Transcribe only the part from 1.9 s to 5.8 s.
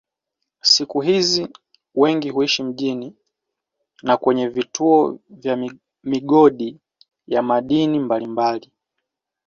wengi huishi mjini na kwenye vituo vya